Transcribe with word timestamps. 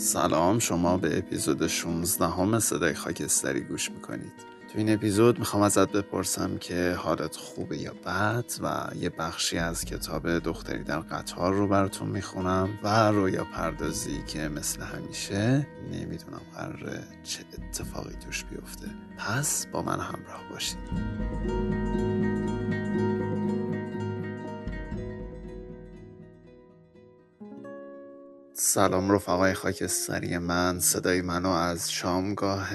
سلام 0.00 0.58
شما 0.58 0.96
به 0.96 1.18
اپیزود 1.18 1.66
16 1.66 2.26
همه 2.26 2.58
صدای 2.58 2.94
خاکستری 2.94 3.60
گوش 3.60 3.90
می‌کنید. 3.90 4.32
تو 4.72 4.78
این 4.78 4.92
اپیزود 4.92 5.38
می‌خوام 5.38 5.62
ازت 5.62 5.92
بپرسم 5.92 6.58
که 6.58 6.94
حالت 6.98 7.36
خوبه 7.36 7.78
یا 7.78 7.92
بد 8.06 8.44
و 8.62 8.90
یه 8.96 9.10
بخشی 9.10 9.58
از 9.58 9.84
کتاب 9.84 10.38
دختری 10.38 10.84
در 10.84 11.00
قطار 11.00 11.54
رو 11.54 11.68
براتون 11.68 12.08
می‌خونم 12.08 12.68
و 12.82 13.10
رویا 13.10 13.44
پردازی 13.44 14.22
که 14.26 14.48
مثل 14.48 14.82
همیشه 14.82 15.66
نمی‌دونم 15.92 16.42
قراره 16.54 17.04
چه 17.24 17.44
اتفاقی 17.58 18.14
توش 18.26 18.44
بیفته. 18.44 18.86
پس 19.18 19.66
با 19.66 19.82
من 19.82 20.00
همراه 20.00 20.42
باشید. 20.50 22.09
سلام 28.72 29.10
رفقای 29.10 29.54
خاکستری 29.54 30.38
من 30.38 30.78
صدای 30.80 31.22
منو 31.22 31.48
از 31.48 31.92
شامگاه 31.92 32.70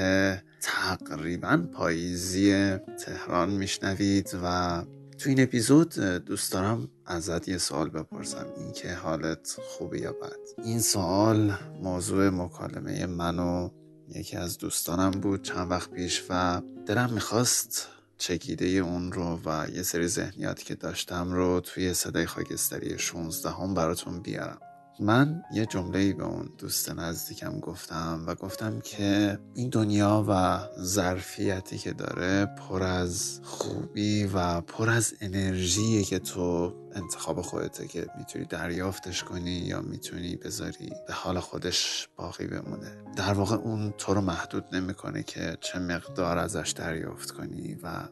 تقریبا 0.62 1.68
پاییزی 1.74 2.78
تهران 2.78 3.50
میشنوید 3.50 4.40
و 4.44 4.84
تو 5.18 5.30
این 5.30 5.44
اپیزود 5.44 5.94
دوست 6.00 6.54
دارم 6.54 6.88
ازت 7.06 7.48
یه 7.48 7.58
سوال 7.58 7.90
بپرسم 7.90 8.46
اینکه 8.58 8.94
حالت 8.94 9.58
خوبه 9.70 10.00
یا 10.00 10.12
بد؟ 10.12 10.64
این 10.64 10.80
سوال 10.80 11.54
موضوع 11.84 12.30
مکالمه 12.30 13.06
منو 13.06 13.70
یکی 14.10 14.38
از 14.38 14.58
دوستانم 14.58 15.12
بود 15.12 15.42
چند 15.42 15.72
وقت 15.72 15.92
پیش 15.92 16.24
و 16.30 16.62
دلم 16.86 17.14
می‌خواست 17.14 17.88
چکیده 18.18 18.66
اون 18.66 19.12
رو 19.12 19.40
و 19.46 19.68
یه 19.74 19.84
سری 19.84 20.08
ذهنیاتی 20.08 20.64
که 20.66 20.76
داشتم 20.76 21.32
رو 21.32 21.60
توی 21.60 21.94
صدای 21.94 22.26
خاکستری 22.26 22.98
16 22.98 23.50
هم 23.50 23.74
براتون 23.74 24.22
بیارم. 24.22 24.60
من 25.00 25.44
یه 25.54 25.66
جمله 25.66 26.14
به 26.14 26.24
اون 26.24 26.50
دوست 26.58 26.92
نزدیکم 26.92 27.60
گفتم 27.60 28.24
و 28.28 28.36
گفتم 28.36 28.80
که 28.80 29.40
این 29.54 29.70
دنیا 29.70 30.26
و 30.30 30.60
ظرفیتی 30.84 31.78
که 31.78 31.94
داره 31.94 32.46
پر 32.46 32.84
از 32.84 33.40
خوبی 33.44 34.24
و 34.34 34.62
پر 34.62 34.90
از 34.90 35.14
انرژیه 35.22 36.04
که 36.04 36.20
تو 36.20 36.74
انتخاب 36.94 37.42
خودته 37.42 37.88
که 37.88 38.08
می‌تونی 38.18 38.46
دریافتش 38.46 39.24
کنی 39.24 39.52
یا 39.52 39.82
می‌تونی 39.82 40.36
بذاری 40.36 40.90
به 41.08 41.14
حال 41.14 41.40
خودش 41.40 42.10
باقی 42.16 42.48
بمونه. 42.48 42.98
در 43.16 43.34
واقع 43.34 43.56
اون 43.56 43.94
تو 43.98 44.14
رو 44.14 44.22
محدود 44.22 44.76
نمی‌کنه 44.76 45.24
که 45.24 45.58
چه 45.62 45.80
مقدار 45.80 46.38
ازش 46.38 46.74
دریافت 46.76 47.32
کنی 47.32 47.78
و 47.84 48.08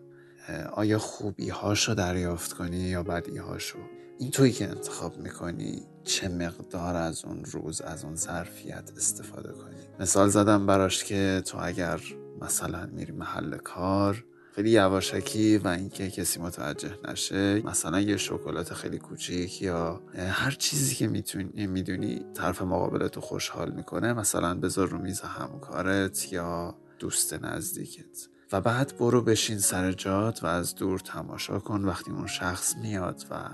آیا 0.73 0.99
خوبی 0.99 1.49
هاشو 1.49 1.93
دریافت 1.93 2.53
کنی 2.53 2.77
یا 2.77 3.03
بدی 3.03 3.37
هاشو 3.37 3.79
این 4.19 4.31
تویی 4.31 4.51
که 4.51 4.69
انتخاب 4.69 5.17
می‌کنی 5.17 5.81
چه 6.03 6.27
مقدار 6.29 6.95
از 6.95 7.25
اون 7.25 7.45
روز 7.45 7.81
از 7.81 8.03
اون 8.03 8.15
ظرفیت 8.15 8.91
استفاده 8.97 9.51
کنی؟ 9.51 9.75
مثال 9.99 10.29
زدم 10.29 10.65
براش 10.65 11.03
که 11.03 11.41
تو 11.45 11.57
اگر 11.61 12.01
مثلا 12.41 12.85
میری 12.85 13.11
محل 13.11 13.57
کار 13.57 14.25
خیلی 14.55 14.69
یواشکی 14.69 15.57
و 15.57 15.67
اینکه 15.67 16.09
کسی 16.09 16.39
متوجه 16.39 16.97
نشه 17.09 17.61
مثلا 17.61 17.99
یه 17.99 18.17
شکلات 18.17 18.73
خیلی 18.73 18.97
کوچیک 18.97 19.61
یا 19.61 20.01
هر 20.15 20.51
چیزی 20.51 20.95
که 20.95 21.07
می‌تونی 21.07 21.67
می‌دونی 21.67 22.25
طرف 22.33 22.61
مقابل 22.61 23.07
تو 23.07 23.21
خوشحال 23.21 23.71
می‌کنه 23.71 24.13
مثلا 24.13 24.59
بذار 24.59 24.87
رو 24.87 24.97
میز 24.97 25.21
همکارت 25.21 26.33
یا 26.33 26.75
دوست 26.99 27.33
نزدیکت. 27.33 28.27
و 28.53 28.61
بعد 28.61 28.93
برو 28.99 29.21
بشین 29.21 29.57
سر 29.57 29.91
جات 29.91 30.43
و 30.43 30.47
از 30.47 30.75
دور 30.75 30.99
تماشا 30.99 31.59
کن 31.59 31.85
وقتی 31.85 32.11
اون 32.11 32.27
شخص 32.27 32.75
میاد 32.77 33.23
و 33.31 33.49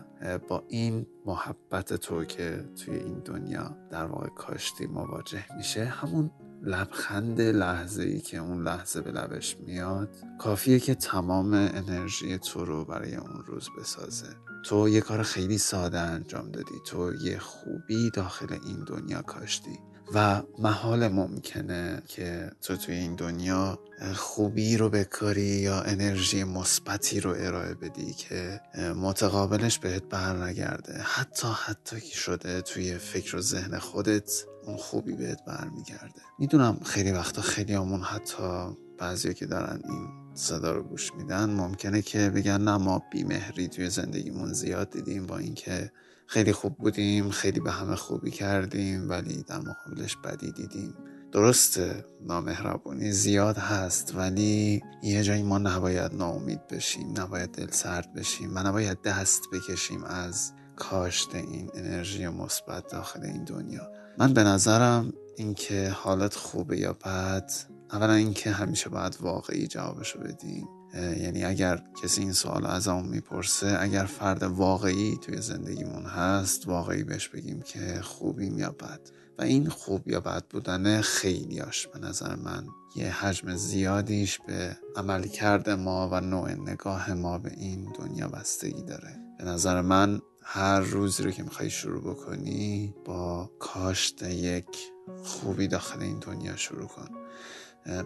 با 0.47 0.63
این 0.67 1.07
محبت 1.25 1.93
تو 1.93 2.25
که 2.25 2.65
توی 2.85 2.95
این 2.95 3.19
دنیا 3.19 3.77
در 3.91 4.05
واقع 4.05 4.27
کاشتی 4.27 4.85
مواجه 4.87 5.45
میشه 5.57 5.85
همون 5.85 6.31
لبخند 6.63 7.41
لحظه 7.41 8.03
ای 8.03 8.19
که 8.19 8.37
اون 8.37 8.63
لحظه 8.63 9.01
به 9.01 9.11
لبش 9.11 9.57
میاد 9.57 10.09
کافیه 10.39 10.79
که 10.79 10.95
تمام 10.95 11.53
انرژی 11.53 12.37
تو 12.37 12.65
رو 12.65 12.85
برای 12.85 13.15
اون 13.15 13.43
روز 13.45 13.69
بسازه. 13.79 14.27
تو 14.65 14.89
یه 14.89 15.01
کار 15.01 15.23
خیلی 15.23 15.57
ساده 15.57 15.99
انجام 15.99 16.51
دادی. 16.51 16.75
تو 16.85 17.13
یه 17.13 17.39
خوبی 17.39 18.11
داخل 18.13 18.57
این 18.65 18.83
دنیا 18.83 19.21
کاشتی. 19.21 19.79
و 20.13 20.41
محال 20.59 21.07
ممکنه 21.07 22.01
که 22.07 22.51
تو 22.61 22.75
توی 22.75 22.95
این 22.95 23.15
دنیا 23.15 23.79
خوبی 24.15 24.77
رو 24.77 24.89
بکاری 24.89 25.41
یا 25.41 25.81
انرژی 25.81 26.43
مثبتی 26.43 27.19
رو 27.19 27.35
ارائه 27.37 27.73
بدی 27.73 28.13
که 28.13 28.61
متقابلش 28.95 29.79
بهت 29.79 30.03
برنگرده. 30.03 31.01
حتی 31.01 31.47
حتی 31.65 32.01
که 32.01 32.15
شده 32.15 32.61
توی 32.61 32.97
فکر 32.97 33.35
و 33.35 33.41
ذهن 33.41 33.79
خودت 33.79 34.31
اون 34.65 34.77
خوبی 34.77 35.13
بهت 35.13 35.45
برمیگرده. 35.45 36.21
می‌دونم 36.39 36.79
خیلی 36.85 37.11
وقتا 37.11 37.41
خیلی 37.41 37.73
همون 37.73 38.01
حتی 38.01 38.75
بعضی 38.97 39.33
که 39.33 39.45
دارن 39.45 39.81
این 39.83 40.07
صدا 40.33 40.71
رو 40.71 40.83
گوش 40.83 41.13
میدن 41.13 41.49
ممکنه 41.49 42.01
که 42.01 42.29
بگن 42.29 42.61
نه 42.61 42.77
ما 42.77 43.03
بیمهری 43.11 43.67
توی 43.67 43.89
زندگیمون 43.89 44.53
زیاد 44.53 44.89
دیدیم 44.89 45.25
با 45.25 45.37
اینکه 45.37 45.91
خیلی 46.29 46.53
خوب 46.53 46.77
بودیم 46.77 47.29
خیلی 47.29 47.59
به 47.59 47.71
همه 47.71 47.95
خوبی 47.95 48.31
کردیم 48.31 49.09
ولی 49.09 49.43
در 49.43 49.59
مقابلش 49.59 50.17
بدی 50.17 50.51
دیدیم. 50.51 50.93
درسته 51.31 52.05
نامهربونی 52.21 53.11
زیاد 53.11 53.57
هست 53.57 54.15
ولی 54.15 54.81
یه 55.03 55.23
جایی 55.23 55.43
ما 55.43 55.57
نباید 55.57 56.15
ناامید 56.15 56.67
بشیم 56.67 57.13
نباید 57.17 57.51
دل 57.51 57.71
سرد 57.71 58.13
بشیم 58.13 58.51
و 58.55 58.59
نباید 58.59 59.01
دست 59.01 59.41
بکشیم 59.53 60.03
از 60.03 60.53
کاشت 60.75 61.35
این 61.35 61.69
انرژی 61.73 62.27
مثبت 62.27 62.91
داخل 62.91 63.23
این 63.23 63.43
دنیا. 63.43 63.91
من 64.17 64.33
به 64.33 64.43
نظرم 64.43 65.13
اینکه 65.37 65.89
حالت 65.89 66.35
خوبه 66.35 66.77
یا 66.77 66.93
بد 66.93 67.51
اولا 67.91 68.13
اینکه 68.13 68.51
همیشه 68.51 68.89
باید 68.89 69.17
واقعی 69.21 69.67
جوابشو 69.67 70.19
بدیم. 70.19 70.67
یعنی 70.93 71.43
اگر 71.43 71.83
کسی 72.03 72.21
این 72.21 72.33
سوال 72.33 72.65
از 72.65 72.87
اون 72.87 73.07
می‌پرسه 73.07 73.77
اگر 73.79 74.05
فرد 74.05 74.43
واقعی 74.43 75.17
توی 75.21 75.41
زندگیمون 75.41 76.05
هست 76.05 76.67
واقعی 76.67 77.03
بهش 77.03 77.27
بگیم 77.27 77.61
که 77.61 78.01
خوبیم 78.01 78.59
یا 78.59 78.71
بد. 78.71 78.99
و 79.37 79.41
این 79.41 79.69
خوب 79.69 80.07
یا 80.07 80.19
بد 80.19 80.43
بودن 80.49 81.01
خیلیاش 81.01 81.87
به 81.87 81.99
نظر 81.99 82.35
من 82.35 82.67
یه 82.95 83.11
حجم 83.11 83.55
زیادیش 83.55 84.39
به 84.47 84.77
عملکرد 84.95 85.69
ما 85.69 86.09
و 86.11 86.21
نوع 86.21 86.51
نگاه 86.51 87.13
ما 87.13 87.37
به 87.37 87.51
این 87.57 87.93
دنیا 87.99 88.27
بستگی 88.27 88.83
داره. 88.83 89.17
به 89.37 89.45
نظر 89.45 89.81
من 89.81 90.21
هر 90.41 90.79
روزی 90.79 91.23
رو 91.23 91.31
که 91.31 91.43
می‌خوای 91.43 91.69
شروع 91.69 92.01
بکنی 92.01 92.93
با 93.05 93.51
کاشت 93.59 94.21
یک 94.23 94.77
خوبی 95.23 95.67
داخل 95.67 96.01
این 96.01 96.19
دنیا 96.19 96.55
شروع 96.55 96.87
کن. 96.87 97.09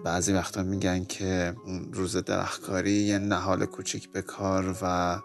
بعضی 0.06 0.34
وقتا 0.34 0.64
میگن 0.64 1.06
که 1.06 1.56
روز 1.92 2.18
درختکاری 2.18 2.92
یه 2.92 3.18
نهال 3.18 3.66
کوچیک 3.66 4.12
به 4.12 4.22
کار 4.22 4.76
و 4.82 5.20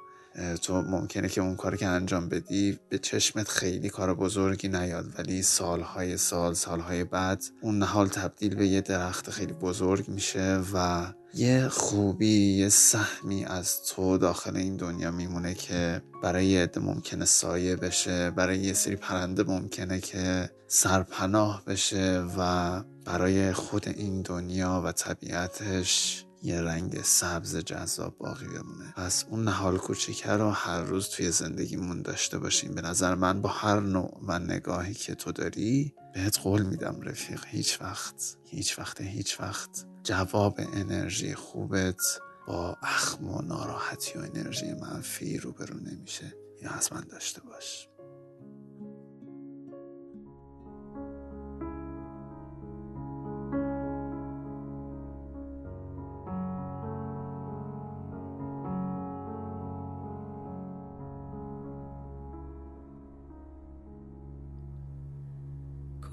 تو 0.63 0.83
ممکنه 0.83 1.29
که 1.29 1.41
اون 1.41 1.57
کار 1.57 1.77
که 1.77 1.87
انجام 1.87 2.29
بدی 2.29 2.79
به 2.89 2.99
چشمت 2.99 3.49
خیلی 3.49 3.89
کار 3.89 4.15
بزرگی 4.15 4.69
نیاد 4.69 5.07
ولی 5.19 5.43
سالهای 5.43 6.17
سال 6.17 6.55
سالهای 6.55 7.05
بعد 7.05 7.43
اون 7.61 7.79
نهال 7.79 8.09
تبدیل 8.09 8.55
به 8.55 8.67
یه 8.67 8.81
درخت 8.81 9.31
خیلی 9.31 9.53
بزرگ 9.53 10.09
میشه 10.09 10.61
و 10.75 11.07
یه 11.35 11.69
خوبی 11.69 12.57
یه 12.57 12.69
سهمی 12.69 13.45
از 13.45 13.83
تو 13.83 14.19
داخل 14.19 14.57
این 14.57 14.77
دنیا 14.77 15.11
میمونه 15.11 15.55
که 15.55 16.03
برای 16.23 16.47
یه 16.47 16.63
عده 16.63 16.81
ممکنه 16.81 17.25
سایه 17.25 17.77
بشه 17.77 18.31
برای 18.31 18.59
یه 18.59 18.73
سری 18.73 18.97
پرنده 18.97 19.43
ممکنه 19.43 20.01
که 20.01 20.51
سرپناه 20.67 21.63
بشه 21.67 22.25
و 22.39 22.83
برای 23.09 23.53
خود 23.53 23.89
این 23.89 24.23
دنیا 24.23 24.83
و 24.85 24.93
طبیعتش 24.93 26.25
یه 26.43 26.61
رنگ 26.61 27.03
سبز 27.03 27.57
جذاب 27.57 28.19
باقی 28.19 28.47
بمونه. 28.47 28.93
پس 28.97 29.25
اون 29.31 29.45
نهال 29.45 29.79
کوچیکه 29.79 30.31
رو 30.31 30.51
هر 30.51 30.83
روز 30.83 31.09
توی 31.09 31.31
زندگیمون 31.31 32.03
داشته 32.03 32.39
باشیم. 32.39 32.75
به 32.75 32.83
نظر 32.83 33.15
من 33.15 33.41
با 33.43 33.49
هر 33.49 33.81
نوع 33.81 34.21
و 34.23 34.39
نگاهی 34.39 34.95
که 34.95 35.15
تو 35.15 35.33
داری 35.33 35.95
بهت 36.15 36.39
قول 36.39 36.63
میدم 36.63 37.01
رفیق 37.03 37.45
هیچ 37.47 37.81
وقت 37.81 38.37
هیچ 38.45 38.79
وقت 38.79 39.01
هیچ 39.01 39.41
وقت 39.41 39.87
جواب 40.03 40.61
انرژی 40.73 41.35
خوبت 41.35 42.21
با 42.47 42.77
اخم 42.83 43.29
و 43.29 43.43
ناراحتی 43.43 44.19
و 44.19 44.23
انرژی 44.23 44.73
منفی 44.73 45.39
روبرو 45.39 45.81
نمیشه. 45.81 46.35
یا 46.63 46.71
حتما 46.71 47.01
داشته 47.01 47.41
باش. 47.41 47.89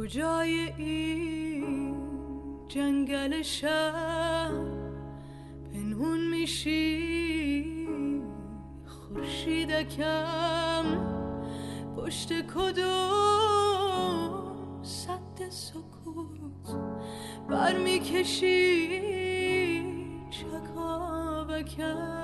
کجای 0.06 0.74
این 0.78 1.96
جنگل 2.68 3.42
شب 3.42 4.52
پنهون 5.74 6.30
میشی 6.30 7.88
خورشیدکم 8.86 10.86
پشت 11.98 12.48
کدوم 12.48 14.32
صد 14.84 15.50
سکوت؟ 15.50 16.76
برمیکشی 17.50 18.90
چکاوکم. 20.30 22.15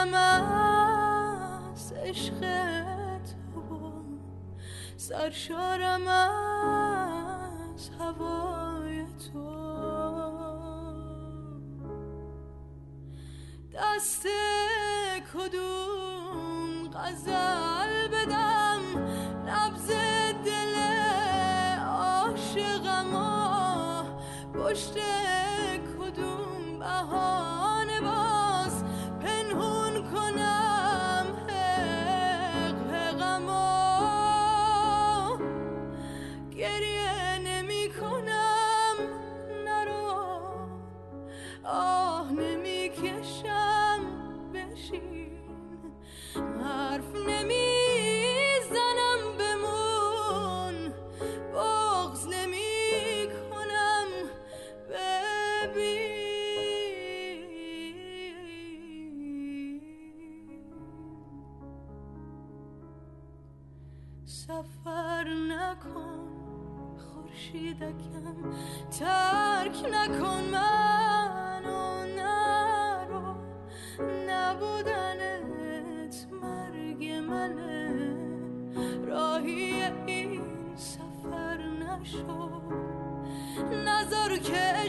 لبریزم 0.00 0.14
از 1.74 1.92
عشق 1.92 2.40
تو. 3.18 3.92
سرشارم 4.96 6.08
از 6.08 7.90
هوای 7.98 9.04
تو. 9.04 9.50
دست 13.74 14.26
کدوم 15.34 16.88
غزل 16.94 18.08
بدم. 18.08 18.80
نبز 19.46 19.90
دل 20.44 20.76
عاشقم 21.88 23.12
پشت 24.54 25.19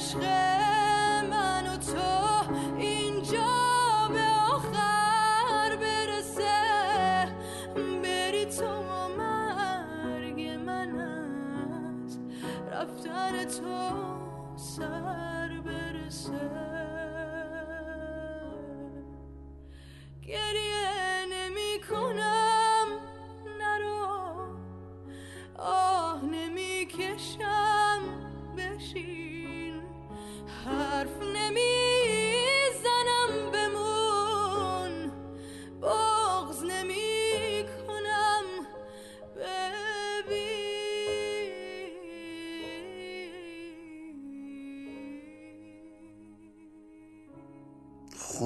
عشق 0.01 0.24
من 1.31 1.68
و 1.68 1.77
تو 1.77 2.53
اینجا 2.77 4.09
به 4.09 4.24
آخر 4.56 5.75
برسه. 5.75 7.27
بری 7.75 8.45
تو 8.45 8.65
و 8.65 9.07
مرگ 9.18 10.42
من 10.65 11.00
از 11.00 12.19
رفتن 12.71 13.44
تو 13.44 13.92
سر 14.56 15.62
برسه. 15.65 17.00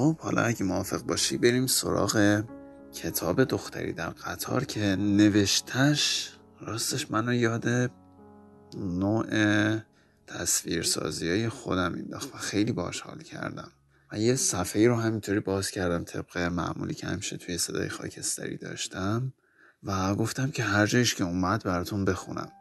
خب 0.06 0.18
حالا 0.18 0.42
اگه 0.42 0.64
موافق 0.64 1.02
باشی 1.02 1.36
بریم 1.36 1.66
سراغ 1.66 2.44
کتاب 2.94 3.44
دختری 3.44 3.92
در 3.92 4.08
قطار 4.08 4.64
که 4.64 4.80
نوشتش 4.96 6.30
راستش 6.60 7.10
منو 7.10 7.34
یاد 7.34 7.90
نوع 8.76 9.26
تصویرسازی 10.26 11.28
های 11.28 11.48
خودم 11.48 11.92
مینداخت 11.92 12.34
و 12.34 12.38
خیلی 12.38 12.72
باش 12.72 13.00
حال 13.00 13.18
کردم. 13.18 13.68
و 14.12 14.18
یه 14.18 14.36
صفحه 14.36 14.88
رو 14.88 14.96
همینطوری 14.96 15.40
باز 15.40 15.70
کردم 15.70 16.04
طبق 16.04 16.38
معمولی 16.38 16.94
که 16.94 17.06
همیشه 17.06 17.36
توی 17.36 17.58
صدای 17.58 17.88
خاکستری 17.88 18.56
داشتم 18.56 19.32
و 19.82 20.14
گفتم 20.14 20.50
که 20.50 20.62
هر 20.62 20.86
جایش 20.86 21.14
که 21.14 21.24
اومد 21.24 21.64
براتون 21.64 22.04
بخونم. 22.04 22.52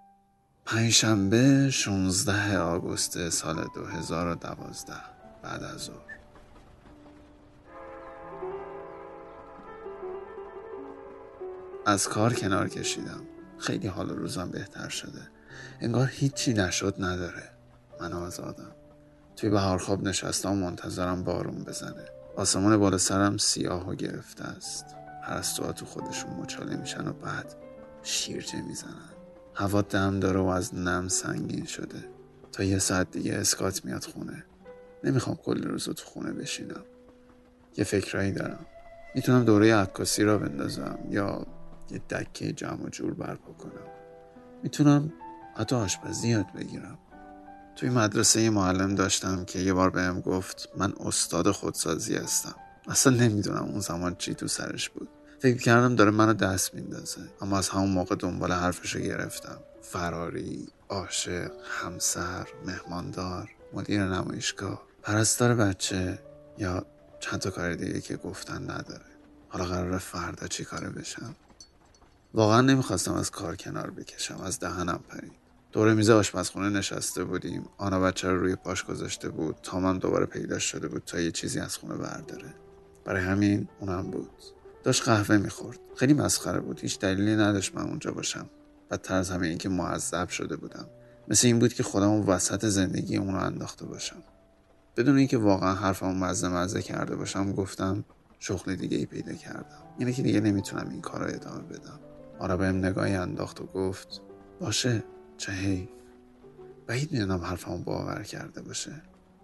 پنجشنبه 0.65 1.69
16 1.69 2.57
آگوست 2.57 3.29
سال 3.29 3.67
2012 3.75 4.93
بعد 5.43 5.63
از 5.63 5.79
ظهر. 5.79 6.14
از 11.85 12.07
کار 12.07 12.33
کنار 12.33 12.69
کشیدم. 12.69 13.21
خیلی 13.57 13.87
حال 13.87 14.09
روزم 14.09 14.49
بهتر 14.49 14.89
شده. 14.89 15.21
انگار 15.81 16.07
هیچی 16.11 16.53
نشد 16.53 16.95
نداره. 16.99 17.49
من 18.01 18.13
آزادم 18.13 18.71
توی 19.35 19.49
بهار 19.49 19.77
خواب 19.77 20.03
نشستم 20.03 20.53
منتظرم 20.53 21.23
بارون 21.23 21.63
بزنه. 21.63 22.05
آسمان 22.35 22.77
بالا 22.77 22.97
سرم 22.97 23.37
سیاه 23.37 23.89
و 23.89 23.95
گرفته 23.95 24.43
است. 24.43 24.85
پرستوها 25.23 25.71
تو 25.71 25.85
خودشون 25.85 26.31
مچاله 26.31 26.75
میشن 26.75 27.07
و 27.07 27.13
بعد 27.13 27.55
شیرجه 28.03 28.61
می‌زنن. 28.61 29.09
هوا 29.53 29.81
دم 29.81 30.19
داره 30.19 30.39
و 30.39 30.45
از 30.45 30.75
نم 30.75 31.07
سنگین 31.07 31.65
شده. 31.65 32.09
تا 32.51 32.63
یه 32.63 32.79
ساعت 32.79 33.11
دیگه 33.11 33.33
اسکات 33.33 33.85
میاد 33.85 34.03
خونه. 34.03 34.45
نمی‌خوام 35.03 35.35
کل 35.35 35.63
روز 35.63 35.87
رو 35.87 35.93
تو 35.93 36.05
خونه 36.05 36.31
بشینم. 36.31 36.83
یه 37.77 37.83
فکرایی 37.83 38.31
دارم. 38.31 38.65
می‌تونم 39.15 39.43
دوره 39.43 39.75
عکاسی 39.75 40.23
را 40.23 40.37
بندازم 40.37 40.99
یا 41.09 41.47
یه 41.91 41.97
دکه 41.97 42.53
جمع 42.53 42.85
و 42.85 42.89
جور 42.89 43.13
برپا 43.13 43.53
کنم 43.53 43.87
می‌تونم 44.63 45.13
حتی 45.55 45.75
آشپزی 45.75 46.27
یاد 46.27 46.45
بگیرم. 46.55 46.97
توی 47.75 47.89
مدرسه 47.89 48.41
یه 48.41 48.49
معلم 48.49 48.95
داشتم 48.95 49.45
که 49.45 49.59
یه 49.59 49.73
بار 49.73 49.89
بهم 49.89 50.21
گفت 50.21 50.69
من 50.77 50.93
استاد 50.99 51.51
خودسازی 51.51 52.15
هستم. 52.15 52.55
اصلا 52.87 53.13
نمی‌دونم 53.13 53.63
اون 53.63 53.79
زمان 53.79 54.15
چی 54.15 54.33
تو 54.33 54.47
سرش 54.47 54.89
بود. 54.89 55.09
فکر 55.39 55.57
کردم 55.57 55.95
داره 55.95 56.11
منو 56.11 56.33
دست 56.33 56.73
میندازه. 56.73 57.21
اما 57.41 57.57
از 57.57 57.69
همون 57.69 57.89
موقع 57.89 58.15
دنبال 58.15 58.51
حرفشو 58.51 58.99
گرفتم. 58.99 59.57
فراری 59.81 60.67
عاشق 60.89 61.51
همسر 61.63 62.47
مهماندار 62.65 63.49
مدیر 63.73 64.05
نمایشگاه. 64.05 64.81
پرستار 65.03 65.55
بچه 65.55 66.19
یا 66.57 66.85
چند 67.19 67.39
تا 67.39 67.49
کار 67.49 67.73
دیگه 67.73 68.01
که 68.01 68.15
گفتن 68.17 68.71
نداره. 68.71 69.05
حالا 69.49 69.65
قرار 69.65 69.97
فردا 69.97 70.47
چی 70.47 70.65
کاره 70.65 70.89
بشم؟ 70.89 71.35
واقعا 72.35 72.61
نمی‌خواستم 72.61 73.13
از 73.13 73.31
کار 73.31 73.55
کنار 73.55 73.91
بکشم 73.91 74.41
از 74.43 74.59
دهنم 74.59 74.99
پرید. 75.09 75.31
دور 75.71 75.93
میز 75.93 76.09
آشپزخونه 76.09 76.69
نشسته 76.69 77.23
بودیم. 77.23 77.65
آنا 77.77 77.99
بچه 77.99 78.29
رو 78.29 78.39
روی 78.39 78.55
پاش 78.55 78.83
گذاشته 78.83 79.29
بود. 79.29 79.55
تا 79.63 79.79
من 79.79 79.97
دوباره 79.97 80.25
پیدا 80.25 80.59
شده 80.59 80.87
بود 80.87 81.03
تا 81.05 81.19
یه 81.19 81.31
چیزی 81.31 81.59
از 81.59 81.77
خونه 81.77 81.95
برداره. 81.95 82.53
برای 83.05 83.23
همین 83.23 83.67
اونم 83.79 84.11
بود. 84.11 84.29
داشت 84.83 85.03
قهوه 85.03 85.37
می‌خورد. 85.37 85.79
خیلی 85.95 86.13
مسخره 86.13 86.59
بود. 86.59 86.79
هیچ 86.79 86.99
دلیلی 86.99 87.35
نداشت 87.35 87.75
من 87.75 87.81
اونجا 87.81 88.11
باشم. 88.11 88.49
بدتر 88.91 89.15
از 89.15 89.31
همه 89.31 89.47
اینکه 89.47 89.69
معذب 89.69 90.29
شده 90.29 90.55
بودم. 90.55 90.85
مثل 91.27 91.47
این 91.47 91.59
بود 91.59 91.73
که 91.73 91.83
خودم 91.83 92.09
اون 92.09 92.25
وسط 92.25 92.65
زندگی 92.65 93.17
اونو 93.17 93.37
انداخته 93.37 93.85
باشم. 93.85 94.23
بدون 94.97 95.17
اینکه 95.17 95.37
واقعا 95.37 95.73
حرفمو 95.73 96.13
مزه 96.13 96.47
مزه 96.47 96.81
کرده 96.81 97.15
باشم 97.15 97.51
گفتم 97.51 98.05
شغل 98.39 98.75
دیگه 98.75 98.97
ای 98.97 99.05
پیدا 99.05 99.33
کردم. 99.33 99.83
اینه 99.99 100.13
که 100.13 100.21
دیگه 100.21 100.39
نمی‌تونم 100.39 100.89
این 100.89 101.01
کار 101.01 101.19
رو 101.19 101.35
ادامه 101.35 101.61
بدم. 101.63 101.99
آرا 102.39 102.57
بهم 102.57 102.85
نگاهی 102.85 103.15
انداخت 103.15 103.61
و 103.61 103.65
گفت 103.65 104.21
باشه 104.59 105.03
چه 105.37 105.51
حیف 105.51 105.89
بعید 106.87 107.11
می‌دونم 107.11 107.41
حرفمو 107.41 107.77
باور 107.77 108.23
کرده 108.23 108.61
باشه. 108.61 109.01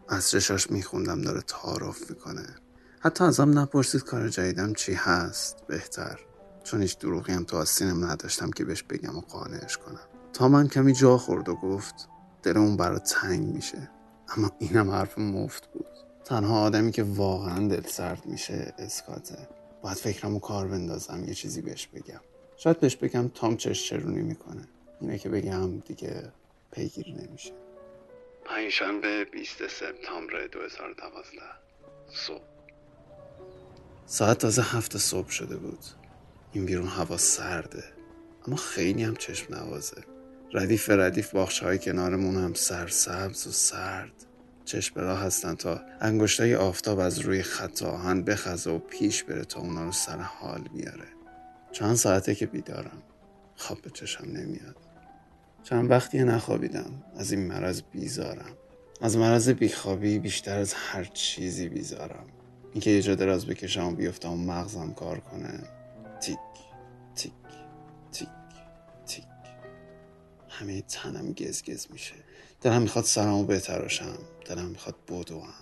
از 0.10 0.30
چشاش 0.30 0.72
میخوندم 0.72 1.22
داره 1.22 1.42
تعارف 1.42 2.10
می‌کنه. 2.10 2.56
حتی 3.00 3.24
ازم 3.24 3.60
نپرسید 3.60 4.04
کار 4.04 4.30
جدیدم 4.30 4.74
چی 4.74 4.94
هست؟ 4.94 5.68
بهتر. 5.68 6.20
چون 6.64 6.82
هیچ 6.82 6.98
دروغی 7.00 7.34
هم 7.34 7.44
تو 7.44 7.58
آستینم 7.58 8.06
نداشتم 8.06 8.52
که 8.52 8.66
بهش 8.66 8.84
بگم 8.84 9.18
و 9.18 9.22
قانعش 9.22 9.78
کنم. 9.78 10.00
تا 10.34 10.48
من 10.48 10.68
کمی 10.68 10.94
جا 10.94 11.18
خورد 11.18 11.50
و 11.50 11.56
گفت 11.56 12.10
دل 12.44 12.58
اون 12.58 12.78
برا 12.78 13.00
تنگ 13.00 13.54
میشه. 13.54 13.90
اما 14.38 14.52
اینم 14.60 14.90
حرف 14.90 15.18
مفت 15.18 15.72
بود. 15.74 15.86
تنها 16.26 16.62
آدمی 16.62 16.92
که 16.92 17.04
واقعا 17.04 17.68
دل 17.68 17.88
سرد 17.88 18.26
میشه 18.26 18.74
اسکاته. 18.78 19.48
باید 19.82 19.98
فکرمو 19.98 20.40
کار 20.40 20.68
بندازم 20.68 21.24
یه 21.24 21.34
چیزی 21.34 21.62
بهش 21.62 21.88
بگم. 21.88 22.20
شاید 22.64 22.80
بهش 22.80 22.96
بگم 22.96 23.28
تام 23.28 23.58
چش 23.58 23.90
چرونی 23.90 24.22
می‌کنه. 24.22 24.68
اینه 25.02 25.18
که 25.18 25.30
بگم 25.30 25.80
دیگه 25.80 26.32
پیگیری 26.72 27.12
نمیشه. 27.12 27.52
پنجشنبه 28.46 29.26
20 29.26 29.68
سپتامبر 29.68 30.48
2012 30.48 31.42
صبح. 32.14 32.42
ساعت 34.06 34.38
تازه 34.38 34.62
هفت 34.62 34.98
صبح 34.98 35.30
شده 35.30 35.58
بود. 35.58 35.80
این 36.54 36.66
بیرون 36.66 36.88
هوا 36.88 37.18
سرده. 37.18 37.84
اما 38.48 38.56
خیلی 38.56 39.04
هم 39.04 39.16
چشم 39.16 39.56
نوازه. 39.56 40.04
ردیف 40.54 40.90
ردیف 40.90 41.32
باخش 41.32 41.60
های 41.60 41.80
کنارمون 41.80 42.36
هم 42.36 42.54
سرسبز 42.54 43.48
و 43.48 43.52
سرد. 43.52 44.26
چشم 44.66 45.00
راه 45.00 45.20
هستن 45.20 45.56
تا 45.56 45.82
انگشتای 46.02 46.56
آفتاب 46.56 47.00
از 47.00 47.20
روی 47.20 47.44
خط 47.44 47.84
آهن 47.84 48.24
بخزه 48.24 48.70
و 48.72 48.80
پیش 48.80 49.24
بره 49.24 49.46
تا 49.46 49.60
اونا 49.60 49.86
رو 49.86 49.92
سر 49.92 50.18
حال 50.18 50.62
بیاره. 50.74 51.21
چند 51.72 51.96
ساعته 51.96 52.36
که 52.36 52.46
بیدارم. 52.46 53.04
خواب 53.56 53.82
به 53.82 53.90
چشم 53.90 54.26
نمیاد. 54.26 54.76
چند 55.64 55.92
وقتی 55.92 56.24
نخوابیدم. 56.24 57.04
از 57.18 57.32
این 57.32 57.48
مرض 57.48 57.82
بیزارم. 57.92 58.58
از 59.02 59.18
مرض 59.18 59.50
بیخوابی 59.50 60.20
بیشتر 60.20 60.60
از 60.60 60.74
هر 60.74 61.04
چیزی 61.04 61.70
بیزارم. 61.70 62.26
اینکه 62.72 62.90
یه 62.90 63.02
جا 63.02 63.16
دراز 63.16 63.46
بکشم 63.46 63.88
و 63.88 63.92
بیفتم 63.92 64.32
و 64.32 64.38
مغزم 64.38 64.94
کار 64.94 65.20
کنه. 65.20 65.64
تیک 66.22 66.38
تیک 67.16 67.32
تیک 68.12 68.28
تیک. 69.06 69.24
همه 70.50 70.82
تنم 70.82 71.32
گز 71.34 71.88
میشه. 71.92 72.16
دلم 72.62 72.82
می‌خواد 72.82 73.06
سرمو 73.06 73.46
بتراشم. 73.46 74.18
دلم 74.46 74.66
می‌خواد 74.66 74.96
بدوم. 75.08 75.54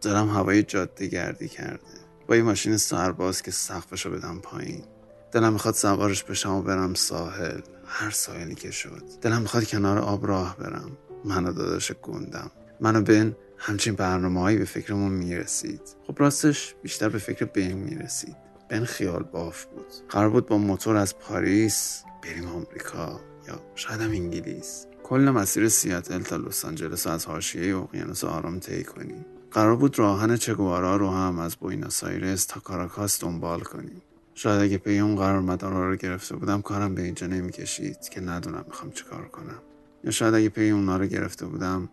دلم 0.00 0.28
هوای 0.28 0.62
جاده 0.62 1.06
گردی 1.06 1.48
کرده. 1.48 1.80
با 2.26 2.36
یه 2.36 2.42
ماشین 2.42 2.76
سرباز 2.76 3.42
که 3.42 3.50
سقفشو 3.50 4.10
بدم 4.10 4.38
پایین. 4.38 4.84
دلم 5.32 5.52
می‌خواد 5.52 5.74
سوارش 5.74 6.24
بشم 6.24 6.50
و 6.50 6.62
برم 6.62 6.94
ساحل. 6.94 7.60
هر 7.86 8.10
ساحلی 8.10 8.54
که 8.54 8.70
شد. 8.70 9.02
دلم 9.22 9.42
می‌خواد 9.42 9.64
کنار 9.64 9.98
آب 9.98 10.26
راه 10.26 10.56
برم. 10.56 10.90
من 11.24 11.46
و 11.46 11.52
داداش 11.52 11.92
گندم. 11.92 12.50
منو 12.80 13.02
بن 13.02 13.36
همچین 13.56 13.94
برنامه 13.94 14.40
هایی 14.40 14.58
به 14.58 14.64
فکرمون 14.64 15.12
می‌رسید. 15.12 15.80
خب 16.06 16.14
راستش 16.18 16.74
بیشتر 16.82 17.08
به 17.08 17.18
فکر 17.18 17.44
بن 17.44 17.72
می‌رسید. 17.72 18.36
بن 18.70 18.84
خیال 18.84 19.22
باف 19.22 19.64
بود. 19.64 19.86
قرار 20.08 20.30
بود 20.30 20.46
با 20.46 20.58
موتور 20.58 20.96
از 20.96 21.18
پاریس 21.18 22.02
بریم 22.22 22.48
آمریکا 22.48 23.20
یا 23.48 23.60
شاید 23.74 24.00
هم 24.00 24.10
انگلیس. 24.10 24.86
کل 25.02 25.20
مسیر 25.20 25.68
سیاتل 25.68 26.22
تا 26.22 26.36
لس 26.36 26.64
آنجلس 26.64 27.06
از 27.06 27.26
حاشیه 27.26 27.76
اقیانوس 27.76 28.24
آرام 28.24 28.58
طی 28.58 28.84
کنیم. 28.84 29.26
قرار 29.50 29.76
بود 29.76 29.98
راه 29.98 30.36
چگوارا 30.36 30.96
رو 30.96 31.10
هم 31.10 31.38
از 31.38 31.56
بویناس 31.56 32.04
آیرس 32.04 32.44
تا 32.44 32.60
کاراکاس 32.60 33.20
دنبال 33.20 33.60
کنیم. 33.60 34.02
شاید 34.42 34.62
اگه 34.62 34.78
پی 34.78 34.98
اون 34.98 35.16
قرار 35.16 35.40
مدارا 35.40 35.88
رو 35.88 35.96
گرفته 35.96 36.36
بودم 36.36 36.62
کارم 36.62 36.94
به 36.94 37.02
اینجا 37.02 37.26
نمی‌کشید 37.26 38.08
که 38.08 38.20
ندونم 38.20 38.64
می‌خوام 38.66 38.92
چیکار 38.92 39.28
کنم. 39.28 39.62
یا 40.04 40.10
شاید 40.10 40.34
اگه 40.34 40.48
پی 40.48 40.70
اونا 40.70 40.96
رو 40.96 41.06
گرفته 41.06 41.46
بودم 41.46 41.88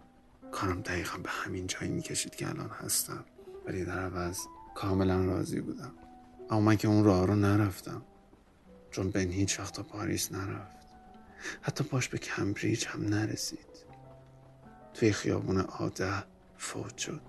کارم 0.52 0.82
دقیقا 0.82 1.18
به 1.18 1.30
همین 1.30 1.68
جایی 1.68 1.92
می‌کشید 1.92 2.36
که 2.36 2.50
الان 2.50 2.70
هستم. 2.70 3.26
ولی 3.66 3.86
در 3.86 4.00
عوض 4.00 4.38
کاملا 4.76 5.26
راضی 5.26 5.62
بودم. 5.62 5.92
اما 6.50 6.62
من 6.62 6.76
که 6.76 6.88
اون 6.88 7.04
راه 7.04 7.28
رو 7.28 7.36
نرفتم 7.36 8.02
چون 8.92 9.12
بن 9.12 9.32
هیچ 9.32 9.60
وقت 9.60 9.74
تا 9.74 9.84
پاریس 9.84 10.32
نرفت. 10.32 10.88
حتی 11.62 11.84
باش 11.84 12.08
به 12.08 12.18
کمبریج 12.18 12.86
هم 12.88 13.04
نرسید. 13.04 13.60
توی 14.94 15.12
خیابون 15.12 15.58
آده 15.58 16.24
فوت 16.58 16.98
شد. 16.98 17.22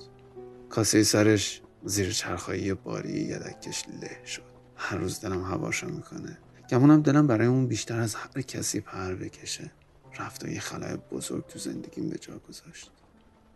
کاسه 0.70 1.02
سرش 1.02 1.62
زیر 1.84 2.12
چرخایی 2.12 2.74
باری 2.74 3.12
یدکش 3.12 3.84
له 4.02 4.26
شد. 4.26 4.47
هر 4.78 4.96
روز 4.96 5.20
دلم 5.20 5.42
هواشو 5.42 5.88
می‌کنه. 5.88 6.38
گمونم 6.70 7.02
دلم 7.02 7.26
برای 7.26 7.46
اون 7.46 7.66
بیشتر 7.66 8.00
از 8.00 8.14
هر 8.14 8.42
کسی 8.42 8.80
پر 8.80 9.14
بکشه. 9.14 9.72
رفت 10.18 10.44
و 10.44 10.48
یه 10.48 10.60
خلای 10.60 10.96
بزرگ 10.96 11.46
تو 11.46 11.58
زندگیم 11.58 12.08
به 12.08 12.18
جا 12.18 12.38
گذاشت. 12.38 12.90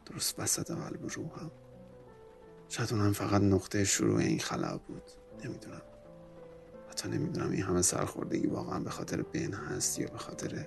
درست 0.07 0.39
وسط 0.39 0.71
قلب 0.71 1.01
روحم. 1.09 1.51
شاید 2.69 2.93
اونم 2.93 3.13
فقط 3.13 3.43
نقطه 3.43 3.85
شروع 3.85 4.19
این 4.19 4.39
خلا 4.39 4.79
بود. 4.79 5.03
نمی‌دونم. 5.45 5.83
حتی 6.91 7.09
نمی‌دونم 7.09 7.51
این 7.51 7.63
همه 7.63 7.83
سرخوردگی 7.83 8.47
واقعا 8.47 8.81
به 8.81 8.91
خاطر 8.91 9.23
بین 9.23 9.55
هست 9.55 9.99
یا 9.99 10.09
به 10.09 10.19
خاطر 10.19 10.67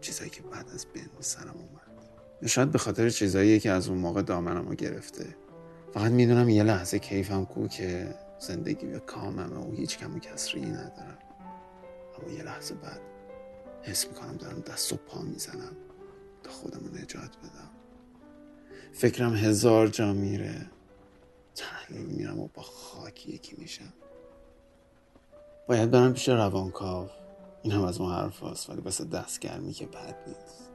چیزایی 0.00 0.30
که 0.30 0.42
بعد 0.42 0.70
از 0.74 0.86
بین 0.94 1.08
سرم 1.20 1.54
اومد. 1.54 2.10
یا 2.42 2.48
شاید 2.48 2.70
به 2.70 2.78
خاطر 2.78 3.10
چیزایی 3.10 3.60
که 3.60 3.70
از 3.70 3.88
اون 3.88 3.98
موقع 3.98 4.22
دامنمو 4.22 4.74
گرفته. 4.74 5.36
فقط 5.94 6.12
می‌دونم 6.12 6.48
یه 6.48 6.62
لحظه 6.62 6.98
کیفم 6.98 7.44
کو 7.44 7.68
که 7.68 8.14
زندگی 8.42 8.86
به 8.86 8.98
کاممه 8.98 9.56
و 9.56 9.72
هیچ 9.72 9.98
کم 9.98 10.18
کسری 10.18 10.60
ندارم. 10.60 11.18
اما 12.18 12.32
یه 12.32 12.42
لحظه 12.42 12.74
بعد 12.74 13.00
حس 13.82 14.06
می‌کنم 14.06 14.36
دارم 14.36 14.60
دست 14.60 14.92
و 14.92 14.96
پا 14.96 15.20
می‌زنم 15.22 15.76
تا 16.42 16.50
خودم 16.50 16.80
رو 16.84 16.94
نجات 16.94 17.36
بدم. 17.38 17.70
فکرم 18.92 19.34
هزار 19.34 19.86
جا 19.86 20.12
میره. 20.12 20.70
تحلیل 21.54 22.06
میرم 22.06 22.40
و 22.40 22.48
با 22.54 22.62
خاک 22.62 23.28
یکی 23.28 23.56
میشم. 23.58 23.92
باید 25.68 25.90
برم 25.90 26.12
پیش 26.12 26.28
روانکاو. 26.28 27.08
این 27.62 27.72
هم 27.72 27.84
از 27.84 28.00
ما 28.00 28.12
حرف 28.12 28.42
هست 28.42 28.70
ولی 28.70 28.80
بس 28.80 29.02
دستگرمی 29.02 29.72
که 29.72 29.86
بد 29.86 30.16
نیست. 30.26 30.70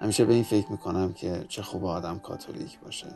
همیشه 0.00 0.24
به 0.24 0.34
این 0.34 0.44
فکر 0.44 0.72
می‌کنم 0.72 1.12
که 1.12 1.44
چه 1.48 1.62
خوب 1.62 1.84
آدم 1.84 2.18
کاتولیک 2.18 2.80
باشه. 2.80 3.12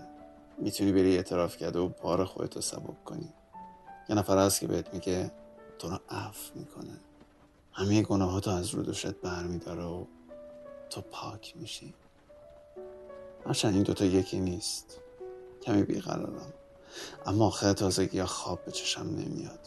می‌تونی 0.59 0.93
بری 0.93 1.17
اعتراف 1.17 1.57
کرده 1.57 1.78
و 1.78 1.88
بار 1.88 2.25
خودتو 2.25 2.61
سبک 2.61 3.05
کنی. 3.05 3.35
یه 4.09 4.15
نفر 4.15 4.38
هست 4.38 4.61
که 4.61 4.67
بهت 4.67 4.95
میگه 4.95 5.33
تو 5.79 5.88
رو 5.88 5.99
عفو 6.11 6.59
می‌کنه. 6.59 7.00
همه 7.73 8.03
گناهاتو 8.03 8.50
از 8.50 8.75
رو 8.75 8.83
دوشت 8.83 9.15
برمیداره 9.15 9.85
و 9.85 10.05
تو 10.91 11.00
پاک 11.00 11.55
میشی. 11.57 11.95
هرچند 13.47 13.75
این 13.75 13.83
دوتا 13.83 14.05
یکی 14.05 14.41
نیست. 14.41 15.00
کمی 15.62 15.83
بیقرارم. 15.83 16.53
اما 17.27 17.47
آخه 17.47 17.75
تازگی 17.75 18.17
یا 18.17 18.27
خواب 18.27 18.65
به 18.65 18.73
چشم 18.73 19.07
نمیاد. 19.07 19.61